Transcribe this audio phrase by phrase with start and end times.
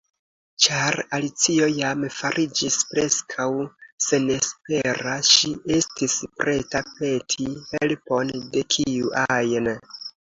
[0.65, 3.45] Ĉar Alicio jam fariĝis preskaŭ
[4.05, 9.75] senespera, ŝi estis preta peti helpon de kiu ajn.